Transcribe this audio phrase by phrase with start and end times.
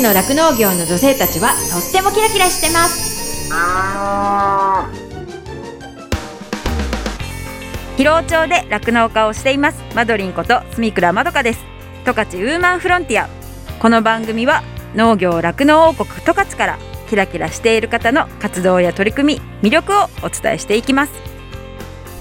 [0.00, 3.50] ちの酪農業の女性たちはとってもキラキラしてます。
[7.98, 9.82] 広尾町で酪農家をしています。
[9.94, 11.60] マドリンこと住倉まどかです。
[12.06, 13.28] 十勝ウーマンフロンティア。
[13.78, 14.62] この番組は
[14.94, 16.78] 農業酪農王国十勝から
[17.10, 21.12] キラキラしている方の活動や取り組み魅力をお伝えしていきます。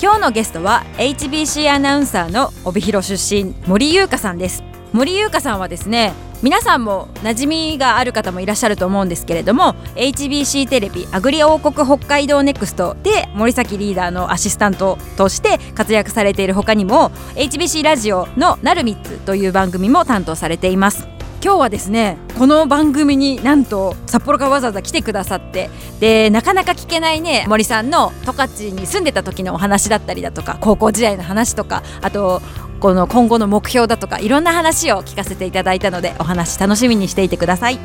[0.02, 21.08] 今日のゲストは HBC アナウンサーの帯広出身森優香さんです森優香さんはですね皆さんも馴染みがある方もいらっしゃると思うんですけれども HBC テレビアグリ王国北海道ネクストで森崎リーダーのアシスタントとして活躍されている他にも HBC ラジオの「なるみつ」という番組も担当されています。
[21.42, 25.70] 今日はですねこの番組になんと札幌からわざわざ来てくださって
[26.02, 32.42] でなかなか聞けないね森さんの十勝に住んでた時のお話だったりだとか高校時代の話とかあと
[32.80, 37.80] この今後の目標だとかいろんな話を聞かせていただいたのでお話楽しみにしていてください。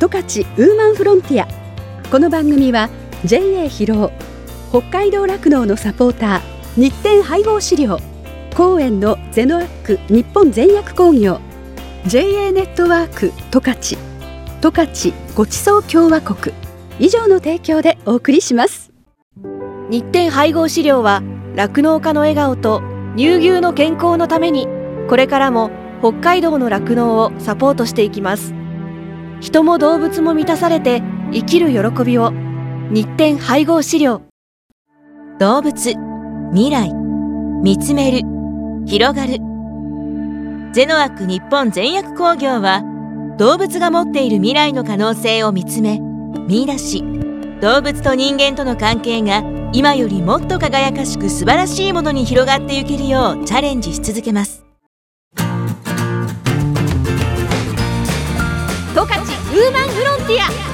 [0.00, 1.48] 十勝ウーマンフロンティア。
[2.10, 2.88] この番組は
[3.24, 4.12] JA 広尾
[4.70, 7.98] 北海道酪農のサポーター日展配合飼料
[8.56, 11.40] 公園のゼノアック日本全薬工業
[12.06, 13.98] JA ネットワーク十勝
[14.60, 16.54] 十勝ごちそう共和国。
[16.98, 18.90] 以上の提供でお送りします。
[19.90, 21.22] 日展配合飼料は
[21.54, 22.82] 酪農家の笑顔と
[23.16, 24.68] 乳牛の健康のために
[25.08, 28.54] これからも北海道の酪農をサポートしていきます。
[29.40, 32.32] 人も動物も満たされて生きる喜びを
[32.90, 34.22] 日展配合飼料。
[35.38, 35.94] 動物
[36.52, 36.92] 未来
[37.62, 38.20] 見つめる
[38.86, 39.38] 広がる。
[40.72, 42.82] ゼノアック日本全薬工業は
[43.38, 46.00] 動物が持っている未来の可能性を見つめ
[46.46, 47.02] 見出し。
[47.62, 54.64] 動物と人間との関係が今よりもっと輝かしく素晴らしいものに広がっていけるようチャレンジし続けます。
[55.36, 55.42] 十
[59.02, 60.66] 勝ウーマンフロンティア。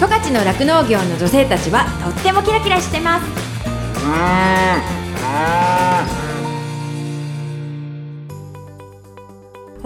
[0.00, 3.26] 十勝の酪農業の女性たちはとってもキラキラしてます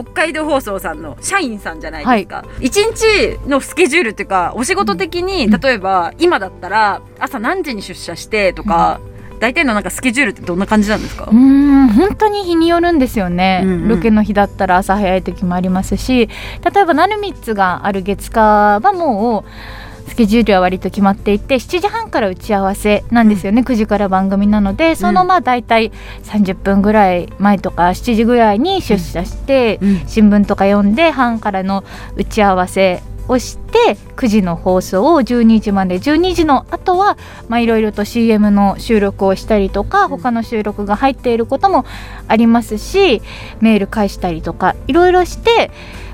[0.00, 9.00] 北海道放送さんの社員さんじゃないですか、一日のスケジュールっていうかお仕事的に、例えば今だったら朝何時に出社してとか、
[9.41, 11.25] 大体のなんかスケジュールってどんな感じなんですか？
[11.25, 13.88] うーん本当に日によるんですよね、うんうん。
[13.88, 16.28] ロケの日だったら朝早い時もありますし
[16.72, 19.50] 例えばなるみつがある月火はもう
[20.08, 25.92] スケジュールは割と決まっていて7時半から打ち合わせなんですよね、9時から番組なのでそのまあ大体
[26.24, 30.02] 30分ぐらい前とか7時ぐらいに出社して、うん。
[30.06, 31.84] 新聞とか読んで半からの
[32.16, 35.97] 打ち合わせをして9時の放送を12時まで。
[35.97, 37.18] 12時の後は
[37.48, 41.84] まあいろいろと CM の収録をしたりとか他の収録が入っていることも
[42.26, 43.20] ありますし
[43.60, 45.70] メール返したりとかいろいろして、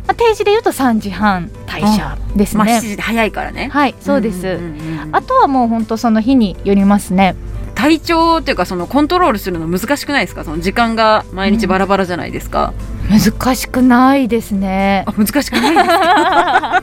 [0.06, 2.80] まあ、定時で言うと3時半退社ですまあ7ね。
[2.80, 3.68] 時で早いからね。
[3.72, 7.34] はいそうです、んうんうんうんあとはもう本当その日によりますね。
[7.74, 10.44] 体調っていうかそのコントロールするの難しくないですか？
[10.44, 12.72] その時間が毎日バラバラじゃないですか、
[13.10, 15.04] 難しくないですね。
[15.06, 15.12] あ。
[15.12, 16.82] 難しくないですか？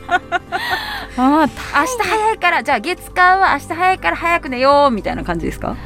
[1.16, 5.76] ああ明日早いからじゃあ月間は明日早いから早く寝ようみたいな感じですか？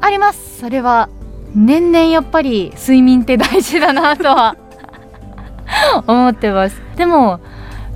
[0.00, 0.58] あります。
[0.60, 1.08] それは
[1.54, 4.56] 年々やっぱり睡眠って大事だなとは
[6.06, 6.80] 思ってます。
[6.96, 7.40] でも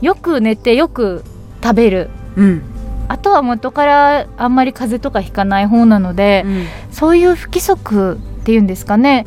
[0.01, 1.25] よく寝てよく
[1.63, 2.11] 食べる。
[2.37, 2.63] うん、
[3.09, 6.45] あとは元からあんまり風邪とかひかない方なので、
[6.91, 9.27] そういう不規則っていうんですかね。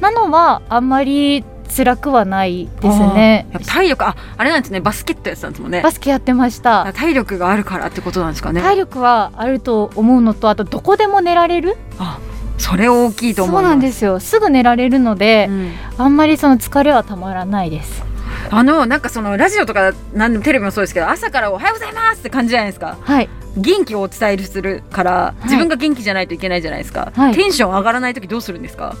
[0.00, 3.46] なのはあんまり辛くはないですね。
[3.66, 4.80] 体力ああれなんですね。
[4.80, 5.82] バスケットやってたんですもんね。
[5.82, 6.92] バスケやってました。
[6.92, 8.60] 体力があるからってことなんですかね。
[8.60, 12.18] 体力はあると思うのとあとどこでも寝られるあ
[12.58, 14.18] それ大きいと思そうなんですよ。
[14.20, 15.72] すぐ寝られるので、うん。
[15.98, 18.02] あんまりその疲れはたまらないです。
[18.50, 22.96] あのなんかそのラジオとかなんでもテレビもそうですけど朝からおはようございますって感じじゃないですか。
[23.00, 23.28] はい。
[23.56, 25.44] 元気をお伝えするからい。
[25.44, 27.34] 自分が元気じゃないといけないじゃないですか、はい。
[27.34, 28.96] テンション上がらない時どうするんですか？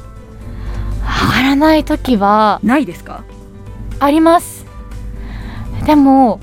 [1.32, 3.24] 上がらない時はないですか？
[4.00, 4.64] あります。
[5.84, 6.40] でも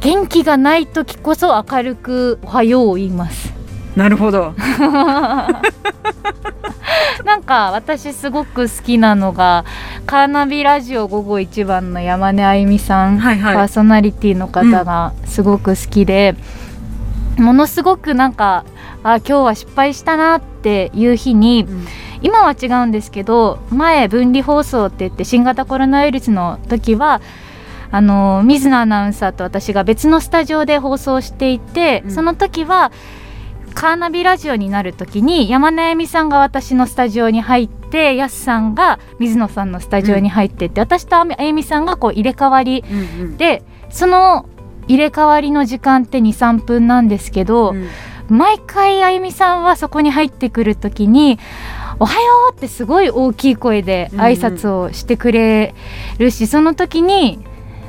[0.00, 3.52] 元気がない時こそ明るく「おはよう」を言います
[3.96, 4.54] なるほど。
[7.24, 9.64] なんか私すごく好きなのが
[10.06, 13.54] カーナビラジオ午後一番の山根あゆみさん、はいはい。
[13.54, 16.34] パーソナリティの方がすごく好きで、
[17.38, 18.64] ものすごくなんか
[19.02, 21.86] あ今日は失敗したなっていう日に、うん。
[22.24, 27.20] 今は違うんですけど前分離放送って言って新型コロナウイルスの時は
[27.90, 32.10] あの水野アナウンサーと私が別のスタジオで放送していて、うん。
[32.12, 32.92] その時は
[33.72, 43.36] カーナビラジオになる時に山根あゆみさんが私のスタジオに入ってやすさんが水野さんのスタジオに入ってって、私とあゆみさんがこう入れ替わりうんうん。
[43.36, 44.48] でその
[44.88, 47.88] 入れ替わりの時間って23分なんですけど、うん。
[48.28, 51.38] 毎回あゆみさんはそこに入ってくる時に
[52.00, 52.20] 「おはよ
[52.50, 55.74] う!」ってすごい大きい声で挨拶をしてくれ
[56.18, 57.40] るし、その時に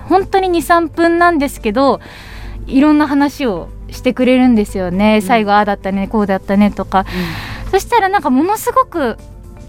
[0.09, 2.01] 本当に23分なんですけど
[2.67, 3.69] いろんな話を
[4.03, 7.05] してくれるんですよね、最後ああだったねこうだったねとか、
[7.71, 9.17] そしたらなんかものすごく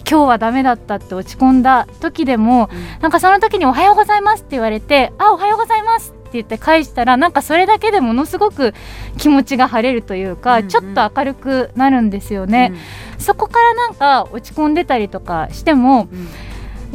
[0.07, 2.69] 今日はダメだったって落ち込んだ時でも、
[3.01, 8.73] なんかその時に「おはようございます」って言われて「あおはようございます」って言って返したらなんかそれだけでものすごく
[9.17, 10.67] 気持ちが晴れるというか、うんうん。
[10.67, 12.73] ちょっと明るくなるんですよね、
[13.17, 16.27] そこからなんか落ち込んでたりとかしても、うん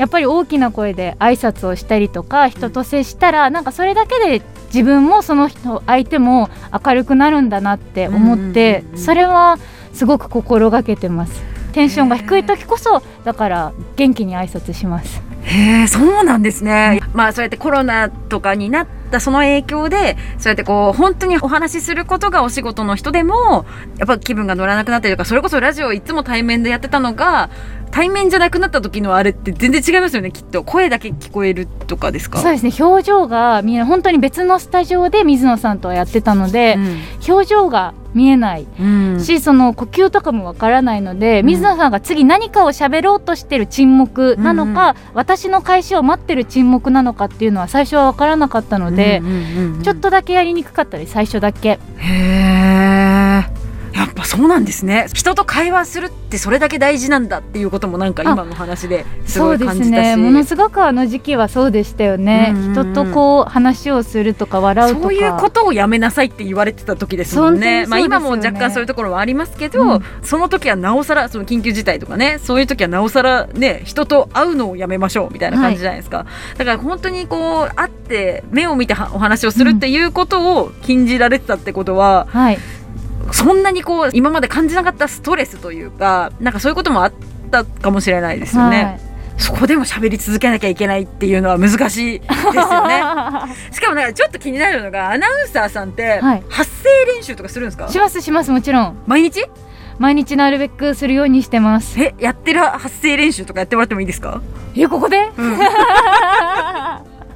[0.01, 6.49] やっぱり大きな声で挨拶をしたりとか人と接したら、なんかそれだけで自分もその人相手も
[6.85, 9.59] 明るくなるんだなって思って、それは
[9.93, 11.43] すごく心がけてます。
[11.73, 23.65] テンションが低い時こそだから元気に挨拶しますへえそうなんですね、まあそうやってコロナとかになったその影響でそうやってこう本当にお話しすることがお仕事の人でも
[23.99, 27.51] やっぱ気分が乗らなくなったりとかそれこそラジオをいつも対面でやってたのが
[27.91, 30.63] 対面じゃなくなった時のあれって全然違いますよねきっと。
[30.63, 32.39] 声だけ聞こえるとかですか？
[32.39, 32.73] そうですね。
[32.79, 36.77] 表情が見えない本当に別のスタジオで水野さんとはやってたので、
[37.27, 38.67] 表情が見えない。
[38.79, 39.15] うん。
[39.15, 41.47] うんしその呼吸とかもわからないので、うん。
[41.47, 51.71] 水野さんが次何かを喋ろうとしてる沈黙なのか、私の開始を待ってる沈黙なのかっていうのは最初はわからなかったので、うんうんうんうんちょっとだけやりにくかったり最初だけ。
[51.71, 53.60] へえ
[53.93, 55.07] やっぱそうなんですね。
[55.13, 60.11] 人と会話するってそれだけ大事なんだっていうこともなんか今の話ですそうでごい感じたし。
[60.13, 60.17] すね。
[60.17, 62.65] ものすごくあの時期はそうでしたよね、うんうん。
[62.65, 65.03] うん人とこう話をするとか笑うとか。
[65.03, 67.87] そういうことをやめなさいって言われてた時ですもんね。
[67.87, 70.05] まあ今も若干そういうところはありますけど、うん。
[70.23, 76.27] その時はなおさらその緊急事態とかね、そういう時はなおさらね人と会うのをやめましょうみたいな感じじゃないですか。
[76.57, 82.59] だから本当にこう会って目を見てはお話をするっていうことを禁じられてたってことは、はい
[83.33, 87.13] そんなにこう今まで感じなかったストレスというか、なんかそういうこともあっ
[87.51, 88.85] たかもしれないですよね。
[88.85, 89.01] はい。
[89.39, 93.03] そこでも喋り続けなきゃいけないっていうのは難しいですよね。
[93.73, 96.43] しかもなんかちょっと気になるのがアナウンサーさんってはい。
[96.49, 99.03] 発声練習とかするんですか、しますしますもちろん。
[99.07, 99.47] 毎日？
[99.99, 102.01] 毎日なるべくするようにしてます。
[102.01, 104.41] えやってる発声練習とかやってもらってもいいですか、
[104.75, 105.29] えここで、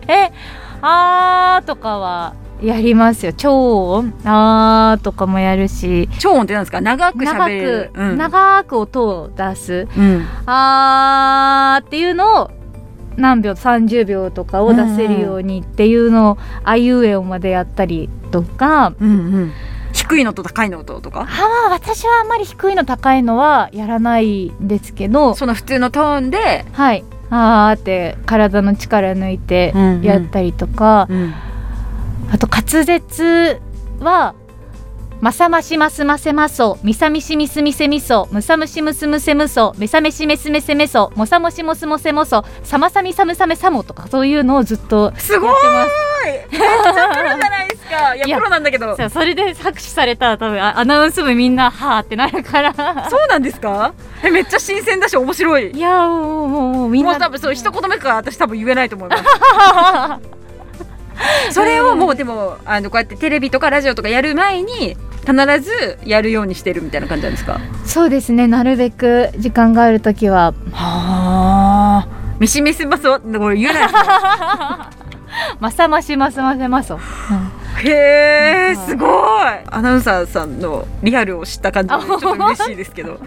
[0.09, 0.33] え
[0.81, 3.33] あーとかはやりますよ。
[3.33, 4.15] 超音。
[4.25, 6.09] あーとかもやるし。
[6.19, 6.81] 超音ってなんですか？
[6.81, 8.17] 長く長く、うん。
[8.17, 9.89] 長く音を出す。
[9.97, 10.27] うん。
[10.47, 12.51] あーっていうのを
[13.17, 18.95] 何秒30秒とかを出せるようにっていうのをあいうえおまでやったりとか。
[19.01, 19.13] うんう
[19.47, 19.53] ん。
[19.93, 21.21] 低いのと高いのととか？
[21.21, 25.35] あー私はあんまり低いの高いのはやらないんですけど。
[25.35, 27.05] その普通のトーンで、はい。
[27.31, 30.03] あーって体の力抜いてうんうん。
[30.03, 31.35] やったりとか、うん
[32.33, 33.61] あと滑舌
[34.01, 34.35] は
[35.21, 45.51] まさましますませまそみさみしみすみせみそむさむしむすむせむそめさめしめすめせめそもさもしもすもせもそさまさみさむさめさもとかそういうのをずっとすごい。
[45.51, 45.91] やってます
[46.25, 48.15] めっちゃプロじゃないですか。
[48.17, 48.97] いやプロなんだけど。
[49.11, 52.75] それで拍手されたら多分あアナウンス部みんなはーってなるから。
[53.11, 53.95] そうなんですか？
[54.23, 55.71] えめっちゃ新鮮だし面白い。
[55.71, 57.13] いやーもうもうもうみんな。
[57.13, 59.23] もう多分そう一言目から私多分言えないと思います
[61.51, 67.59] それをもうでもあのこうやってテレビとかラジオとかやる前に必ずやるようにしてるみたいな感じなんですか？
[67.87, 68.47] そうですね。
[68.47, 70.53] なるべく時間がある時は。
[70.73, 72.07] はあ。
[72.39, 73.89] ミシミシマスはこれ言えない
[75.61, 76.99] まさましますませまそ、
[77.79, 79.11] へえすごい。
[79.71, 83.19] アナウンサーさんのリアルを知った感じでちょっと嬉しいですけど。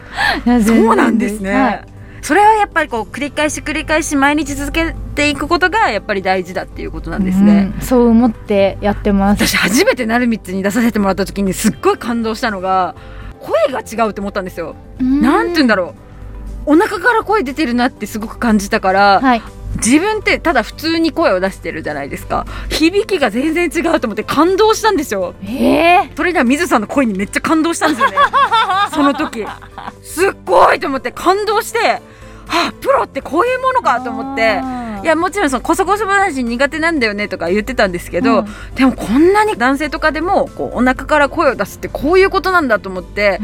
[0.45, 1.81] うんそうなんですね、はい
[2.27, 9.47] それはやっぱりこう繰り返し繰り返し毎日続けていくことがやっぱり大事だっていうことなんですね、うんそう思ってやってます。
[9.47, 12.95] 私初めてなるみつに出させてもらった時にすっごい感動したのが
[13.39, 15.95] 声が違うって思ったんですよ、なんて言うんだろ
[16.65, 16.73] う。
[16.73, 19.41] お腹から声出てるなってすごく感じたから、はい。
[19.77, 22.45] 自分ってただ普通に声を出してるじゃないですか。
[22.69, 25.33] 響きが全然違うと思って感動したんですよ。
[25.45, 28.17] ええそれでは水さんの声にめっちゃ感動したんですよね。
[28.91, 29.45] その時。
[30.03, 32.01] すっごいと思って感動して
[32.47, 34.61] はあプロってこういうものかと思って
[35.03, 38.75] いやもちろんそのこそこそ話苦手なんだよねとか言ってたんですけど、うん。
[38.75, 43.39] でもこんなに男性とかでもこうお腹から声を出すってこういうことなんだと思って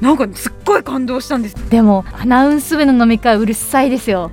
[0.00, 1.54] なんかすっごい感動したんです。
[1.70, 4.30] でもアナウンス部の飲み会うるさいですよ。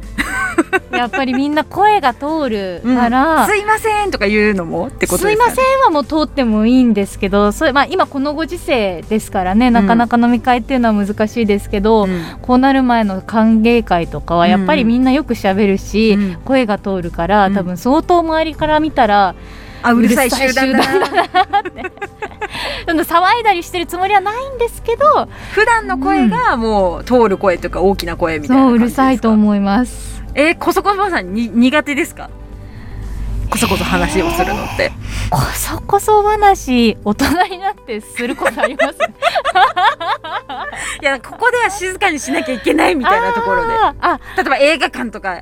[0.91, 12.24] やっぱりみんな声が通るから、すいませんとか言うのもってことすいですか、ね、ませんはもう通ってもいいんですけどそれ、まあ、今このご時世ですからねなかなか飲み会っていうのは難しいですけど、うん。
[12.41, 16.38] こうなる前の歓迎会とかはやっぱりみんなよくしゃべるし、うん。
[16.46, 17.53] 声が通るからうん。
[17.55, 21.60] 多分相当周りから見たらあうるさい集団だなうるさい集団だな。
[21.60, 21.92] って。
[22.88, 30.22] その騒いだりしてるつもりはないんですけど普段の声がもう通る声というか大きな声みたいなそううるさいと思います。
[30.36, 32.30] えー、こそこそさんに苦手ですか？
[33.50, 34.92] こそこそ話をするのって、
[35.30, 38.98] こそこそ話大人になってすることあります？
[41.02, 43.74] いやここでは静かにしなきゃいけないみたいなところで。
[43.74, 45.42] あーあ例えば映画館とか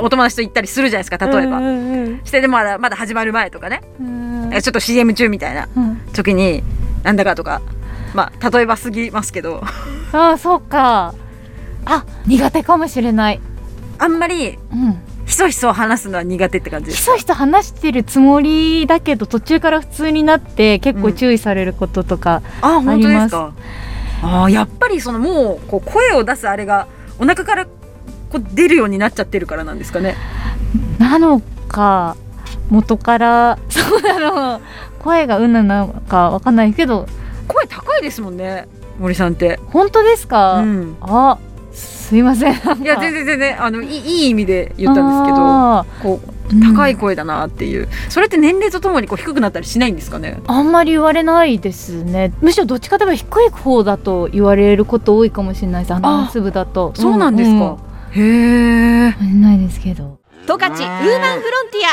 [0.00, 2.04] お友達と行ったりするじゃないですか例えば、うんうん。
[2.04, 5.96] うんしてでもまだまだ始まる前とかね、うちょっと CM 中みたいなうん。
[6.12, 6.62] 時に
[7.02, 7.60] なんだかとか。
[8.14, 9.62] まあ例えばすぎますけど。
[10.12, 11.14] ああそうか。
[11.84, 13.40] あ苦手かもしれない。
[13.98, 14.98] あんまりうん。
[15.26, 23.24] ひそひそ話すのは苦手って感じひそひそ話してるつもりだけど途中から普通になって結構注意されることとか、あ本当あります。
[23.24, 23.52] ですか
[24.22, 27.66] あーやっぱりそのもうこう声を出すあれがお腹から
[28.30, 30.16] こう出るようになっちゃってるからなんですかね？
[30.98, 32.16] なのか
[32.70, 34.60] 元から そうなの。
[34.98, 37.06] 声がうんなのかわかんないけど。
[37.46, 38.68] 声高いですもんね
[38.98, 41.38] 森さんって、本当ですか、うん、あ
[41.72, 42.52] すいません。
[42.52, 43.86] いや全然全然あのい
[44.26, 50.40] い意味で言ったんですけどあこうー高い声だなっていう、それって年齢とともにこう低くなったりしないんですかね？
[50.46, 52.32] あんまり言われないですね。
[52.40, 55.94] むしろどっちかといえば低い方だと言われること多いかもしれないです。
[55.94, 56.92] アナウンス部だと。
[56.96, 57.78] そうなんですか、
[58.12, 60.18] へえうんないですけど。
[60.46, 61.86] 十勝ウーマンフロンティ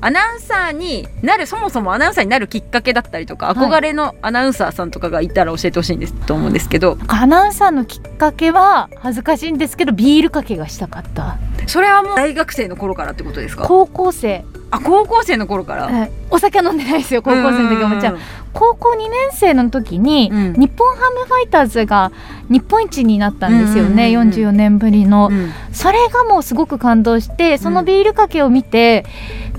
[0.00, 0.06] ア。
[0.06, 3.50] アナウンサーになるそもそもアナウンサーになるきっかけだったりとかい。
[3.54, 6.98] 憧れのアナウンサーさんとかがいたら教えてほしいんですと思うんですけど。
[7.08, 13.64] アナウンサーのきっかけは恥ずかしいんですけどビールかけがしたかったそれはもう大学生の頃からってことですか？
[13.64, 14.44] 高校生。
[14.70, 16.06] あ高校生の頃から？
[16.06, 18.18] えお酒は飲んでないですよ高校生の時はもちろん。
[18.52, 20.52] 高校2年生の時に、うん。
[20.54, 22.12] 日本ハムファイターズが
[22.48, 24.34] 日本一になったんですよね、うんうんうんうん。
[24.34, 25.52] 44年ぶりの、うん。
[25.72, 29.04] それがもうすごく感動してそのビールかけを見て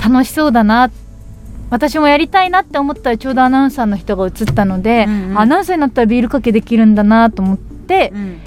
[0.02, 0.92] 楽しそうだな
[1.70, 5.40] 私もやりたいなって思ったらちょうどアナウンサーの人が映ったので、うんうん。
[5.40, 8.40] アナウンサーになったらビールかけできるんだなと思って、うん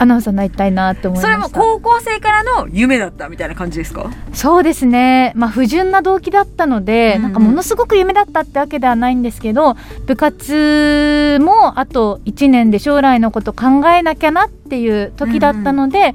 [0.00, 4.10] アナウンサーになりたいなって思いまそれも高校生からの夢だったみたいな感じですか？
[4.32, 7.22] そうですね、まあ、不純な動機だったので、うんうん。
[7.24, 9.74] なんかものすごく夢だったってわけではないんですけど
[10.06, 16.14] 部活もあと1年で将来のこと考えなきゃなっていう時だったので、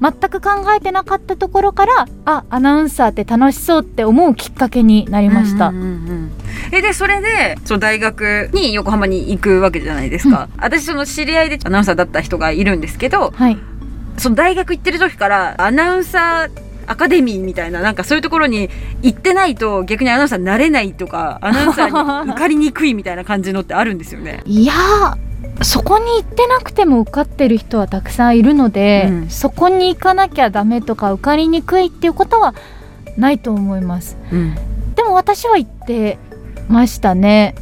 [0.00, 5.68] 全く考えてなかったところからあアナウンサーって楽しそうって思うきっかけになりました。
[5.68, 6.32] うんうんうんうん
[6.72, 13.58] えでそれでその大学に横浜に行くわけじゃないですか、私その知り合いでアナウンサーだった人がいるんですけどはい、
[14.18, 18.70] その大学行ってる時からアナウンサーアカデミーみたいななんかそういうところに
[19.02, 24.42] 行ってないと逆にアナウンサーになれないとかアナウンサーに受かりにくいみたいな感じのってあるんですよね。
[24.46, 25.25] いやー
[25.62, 29.30] そこに行ってなくても受かってる人はたくさんいるので、うん。
[29.30, 32.54] そこに行かなきゃダメとか受かりにくいっていうことは
[33.16, 34.16] ないと思います。
[34.32, 34.54] うん。
[34.94, 36.18] でも私は行って
[36.68, 37.54] ましたね。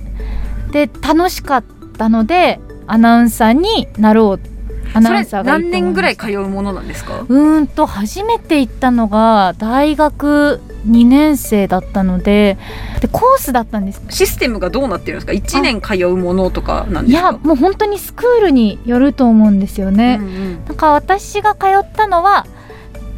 [0.72, 1.64] で楽しかっ
[1.96, 4.53] たのでアナウンサーになろう
[4.94, 7.20] アナウンサーが何年ぐらい通うものなんですか？
[7.20, 12.56] うーんと初めて行ったのが大学2年生だったので
[13.00, 14.02] でコースだったんです。
[14.08, 17.26] システムがどうなってるんですか？1年通うものとかなんいですか？
[17.26, 20.64] やもう本当にスクールによると思うんですよね、うんうん。
[20.64, 22.46] なんか私が通ったのは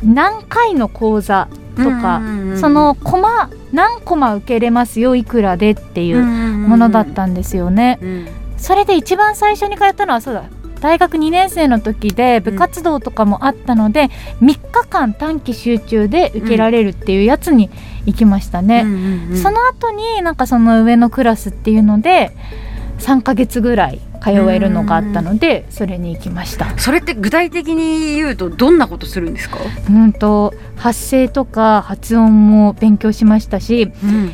[0.02, 8.28] 何回の講座とか、うんうんうんそのコマ何コマ受けれますよいくらでっていうもものだったんですよね、うん。
[8.56, 10.44] それで一番最初に通ったのはそうだ
[10.80, 14.08] 大学2年生の時で部活動とかもあったので、
[14.40, 17.70] 3日間短期集中で受けられるっていうやつに
[18.06, 22.32] 行きましたね、うんうんうんその後になんかその上のクラスっていうので
[22.98, 26.76] 3ヶ月ぐらい通えるのがあったのでそれに行きました。
[26.78, 33.92] それって具体的に言うとどんなことするんですか、うんと発声とか発音も勉強しましたし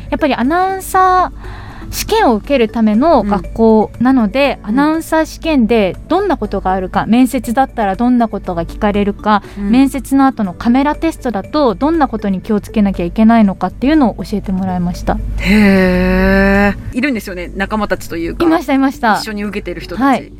[0.09, 15.17] やっぱりアナウンサー試験を受けるための学校なので、アナウンサー試験でどんなことがあるか面接だったらどんなことが聞かれるか、面接の後のカメラテストだとどんなことに気をつけなきゃいけないのかっていうのを教えてもらいました。
[15.37, 18.43] へえいるんですよね仲間たちというか。
[18.43, 19.19] いましたいました。
[19.19, 20.31] 一緒に受けてる人たち、はい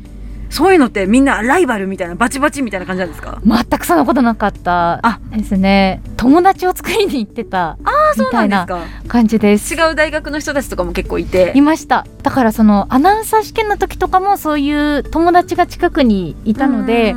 [0.54, 3.42] そういうのってみんなライバルみたいなバチバチみたいな感じなんですか？
[3.44, 5.18] 全くそんなことなかったあ。
[5.36, 6.00] ですね。
[6.16, 8.64] 友達を作りに行ってたあそうな
[9.08, 9.74] 感じです。
[9.74, 11.50] 違う大学の人たちとかも結構いて。
[11.56, 12.06] いました。
[12.22, 17.16] だからそのアナウンサー試験の時とかもそういう友達が近くにいたので、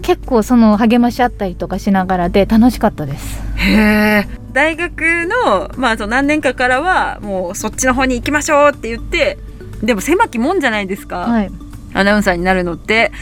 [0.00, 3.38] 結構その励まし合ったりとかしながらで楽しかったです。
[3.56, 5.02] へえ大学
[5.46, 9.36] のまあその何年かからはもうそっちの方に行きましょうって言って
[9.82, 11.50] でも狭きもんじゃないですか、はい
[11.94, 13.12] アナウンサーになるのって。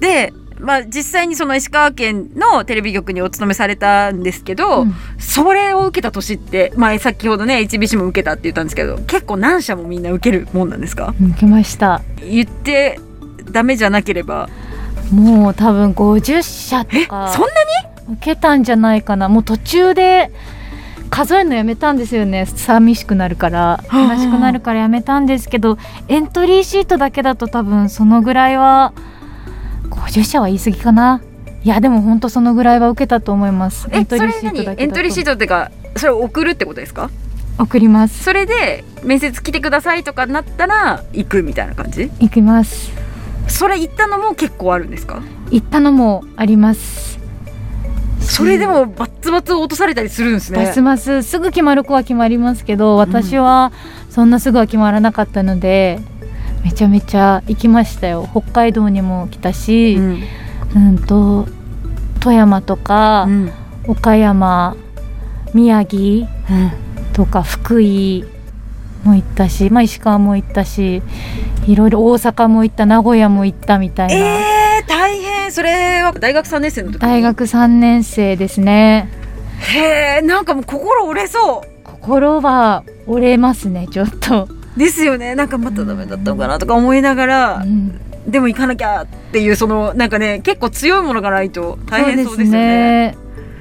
[0.00, 4.94] でまあ、実際にその石川県のテレビ局にお勤めされたんですけど、うん。
[5.18, 11.14] それを受けた年って、まあ、先ほどね HBC も受けたって言ったんですけど結構何社もみんな受けるもんなんですか？
[11.20, 12.00] 受けました。
[12.20, 12.98] 言って
[13.50, 14.48] ダメじゃなければ。
[15.12, 17.50] もう多分50社とえかそんな
[18.14, 19.28] 受けたんじゃないかな。
[19.28, 20.32] もう途中で
[21.16, 22.44] 数えるのやめたんですよね。
[22.44, 23.82] 寂しくなるから。
[23.88, 28.92] あ悲しくなるからやめたんですけどエントリーシートだけだと多分そのぐらいは
[29.88, 31.22] 50社は言い過ぎかな。
[31.64, 33.88] いやでも本当そのぐらいは受けたと思います。
[33.90, 34.82] エえントリーシートだけだと。
[34.82, 37.08] エントリーシートっていうかそれを送るってことですか？
[37.58, 38.22] 送ります。
[38.22, 42.10] それで面接来てくださいとかなったら行くみたいな感じ？
[42.20, 42.92] 行きます。
[43.48, 45.22] それ行ったのも結構あるんですか？
[45.50, 47.18] 行ったのもあります
[48.26, 50.64] それでもバッツバツ落とされたりするんですね。
[50.64, 53.72] バスマスすぐ決まる子は決まりますけど私は
[54.10, 56.00] そんなすぐは決まらなかったので、
[56.64, 58.28] めちゃめちゃ行きましたよ。
[58.30, 60.00] 北海道にも来たし、う
[60.74, 61.46] うんんと
[62.20, 63.52] 富山とか、うん。
[63.88, 64.76] 岡山
[65.54, 66.26] 宮城
[67.12, 68.24] とか福井
[69.04, 71.02] も行ったし、まあ、石川も行ったし
[71.66, 74.55] いろいろ大阪も行った名古屋も行ったみたいな、えー、
[75.50, 79.08] それは大学3年生の時大学3年生ですね。
[79.58, 85.34] へえんかもう心折れそ心は折れますねちょっと、うですよね。
[85.34, 88.00] なんかまたダメだったのかなとか思いながら、うん。
[88.26, 93.16] でも行かなきゃっていうそのなんかね結構強いものがないと大変そうですよね。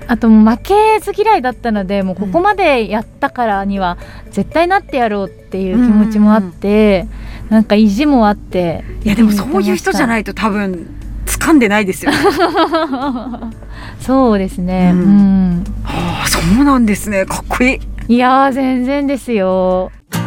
[0.07, 3.97] あと負けず嫌いだったのでもうここまでやったからには
[4.29, 7.07] 絶対なってやろうっていう気持ちもあって、
[7.49, 10.87] なんか意地もあっていやでもそういう人じゃいないと多分
[11.45, 12.17] 掴んでないですよね。
[14.01, 14.91] そうですね。
[14.93, 15.59] ううん。
[15.59, 17.25] ん、はあそうなんですね。
[17.25, 18.15] かっこいい。
[18.15, 19.91] いやー全然ですよ。
[20.11, 20.19] 十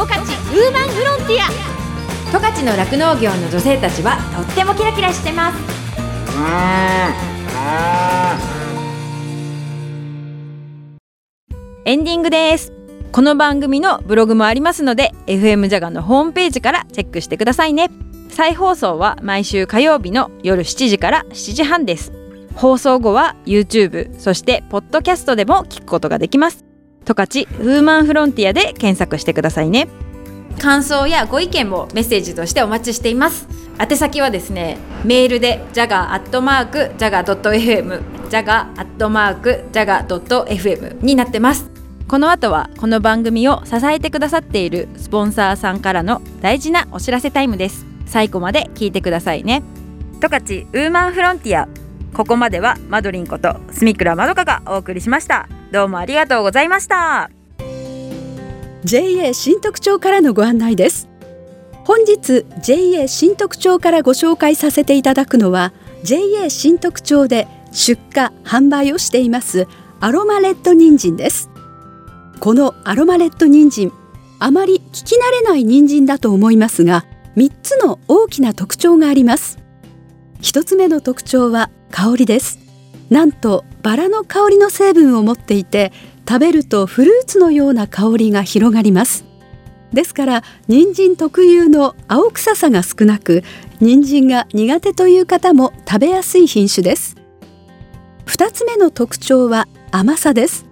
[0.00, 1.44] 勝ウーマンフロンティア。
[2.32, 5.56] 十勝の酪農業の女性たちはとってもキラキラしてます。
[11.84, 12.72] エンディングです
[13.12, 17.90] この番組のブログもありますので FM ジャガのホームページからチェックしてくださいね。
[18.28, 22.12] 再放送は毎週火曜日の夜7時から7時半です。
[22.54, 26.64] 放送後は YouTube そしてポッドキャストでも聞くことができます。
[27.04, 29.88] 十勝ウーマンフロンティアで検索してくださいね。
[30.60, 33.48] 感想やご意見もメッセージとしてお待ちしています。
[33.80, 41.79] 宛先はですねメールで jaga.jaga.fm jaga.jaga.fm になってます。
[42.10, 47.86] この後はこの番組を支えてくださっているスポンサーさんからの大事なお知らせタイムです。
[48.04, 49.62] 最後まで聞いてくださいね。
[50.20, 51.68] 十勝ウーマンフロンティア。
[52.12, 55.48] ここまではマドリンこと住倉まどかがお送りしました。
[55.70, 57.30] どうもありがとうございました。
[58.82, 61.08] JA 新特徴からのご案内です。
[61.84, 69.68] 本日 JA 新特徴からご紹介させていただくのは JA 新特徴で出荷販売をしています
[70.00, 71.50] アロマレッド人参です
[72.40, 73.92] このアロマレッド人参
[74.38, 77.04] あまり聞き慣れない人参だと思いますが
[77.36, 79.58] 3つの大きな特徴があります。
[80.40, 82.58] 1つ目の特徴は香りです。
[83.10, 85.92] なんとバラの香りの成分を持っていて
[86.26, 89.26] 食べるとフルーツのような香りが広がります。
[89.92, 93.42] ですから人参特有の青臭さが少なく
[93.80, 97.16] 人参が苦手という方も食べやすい品種です。
[98.24, 100.69] 2つ目の特徴は甘さです。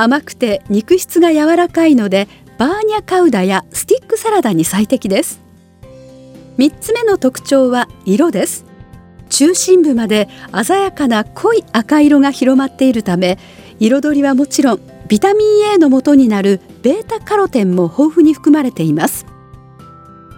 [0.00, 5.40] 甘くて肉質が柔らかいのでバーニャカウダやスティックサラダに最適です。
[6.56, 8.64] 3つ目の特徴は色です。
[9.28, 10.28] 中心部まで
[10.64, 13.38] 鮮やかな濃い赤色が広まっているため
[13.78, 19.26] 彩りはもちろんビタミン A の元になるベータカロテンも豊富に含まれています。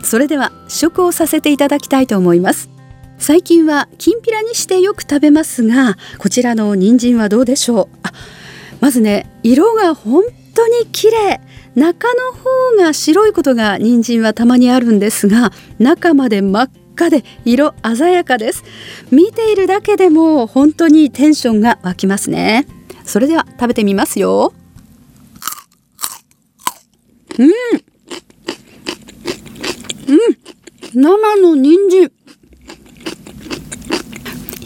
[0.02, 2.70] それでは試食をさせていただきたいと思います。
[3.18, 7.98] 最近はきんぴらにしてよく食べますがこちらの人参はどうでしょう？
[8.02, 8.12] あ
[8.80, 11.40] まずね色が本当に綺麗。
[11.76, 18.64] 中の方が白いことが人参はたまにあるんですが中まで真っ赤で色鮮やかです。
[19.10, 22.66] 見ているだけでも本当にテンションが湧きますね。
[23.04, 24.52] それでは食べてみますよ。
[27.38, 27.46] うん。
[27.46, 27.52] うん。
[30.94, 32.12] 生の人参。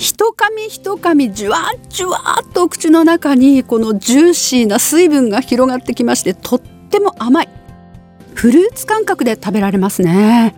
[0.05, 7.49] 一噛み一噛みじゅわっじゅわっと口の中にこのジューシーな水分が広がってきましてとっても甘い。
[8.35, 10.55] フルーツ感覚で食べられますね。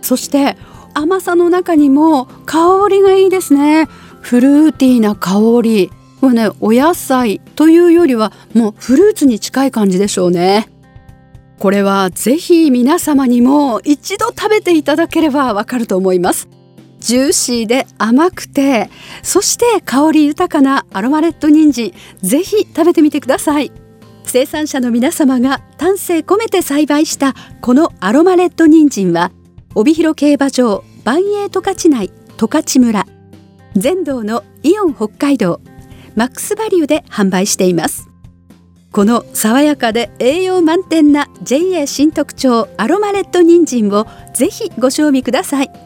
[0.00, 0.56] そして
[0.94, 3.86] 甘さの中にも香りがいいですね。
[4.22, 5.90] フルーティーな香り。
[6.22, 10.70] これねお野菜というよりはもうフルーツに近い感じでしょうね。
[11.58, 16.48] これはぜひ皆様にも一度食べていただければわかると思います。
[17.06, 18.90] ジューシーで甘くて
[19.22, 23.70] そして香り豊かなアロマレッド人参ぜひ食べてみてください。
[24.24, 29.30] 生産者の皆様が丹精込めて栽培したこのアロマレッド人参は
[29.76, 33.06] 帯広競馬場万栄十勝内十勝村
[33.76, 35.60] 全道のイオン北海道
[36.16, 38.08] マックスバリューで販売しています。
[38.90, 45.85] この爽やかで栄養満点な JA 新特徴アロマレッド人参をぜひご賞味ください。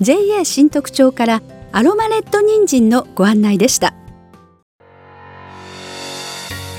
[0.00, 3.94] JA 新特徴からアロマレッド人参のご案内でした。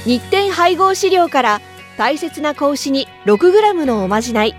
[0.05, 1.61] 日展配合飼料から
[1.97, 4.55] 大切な子牛に 6g のおまじない。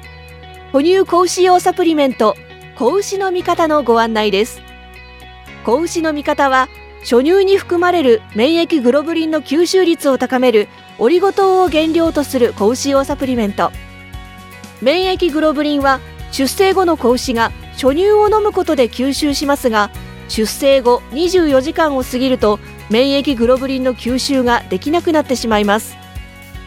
[0.73, 2.37] 哺乳子牛用サプリメント
[2.77, 4.61] 子牛の味方のご案内です。
[5.65, 6.69] 子牛の味方は
[7.01, 10.69] 初乳に含まれる免疫グロブリンの吸収率を高める
[10.99, 13.73] オリゴ糖を原料とする子牛用サプリメント。
[14.83, 15.99] 免疫グロブリンは
[16.31, 19.91] 出生後の子牛が初乳を飲むことで吸収しますが
[20.29, 25.97] 出生後24時間を過ぎると免疫グロブリンの吸収ができなくなってしまいます。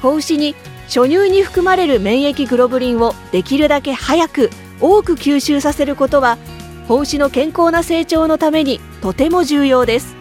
[0.02, 0.56] 子牛に
[0.88, 4.50] 初乳に含まれる免疫グロブリンをできるだけ早く
[4.82, 6.40] 多く吸収させることは
[6.88, 10.16] 子牛の健康な成長のためにとても重要です。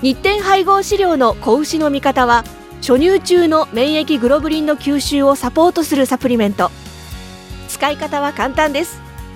[0.00, 2.44] 日展配合飼料の子牛の味方は
[2.76, 6.70] 初乳中の免疫グロブリンの吸収をサポートするサプリメント。
[7.68, 9.03] 使い方は簡単です。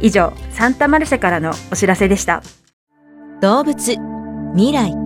[0.00, 2.42] 以上サンタマルシェからのお知らせでした。
[3.40, 3.96] 動物
[4.56, 5.05] 未来。